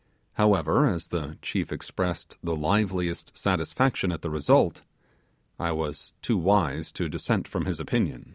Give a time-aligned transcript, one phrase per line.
[0.33, 4.81] However, as the chief expressed the liveliest satisfaction at the result,
[5.59, 8.29] I was too wise to dissent from his opinion.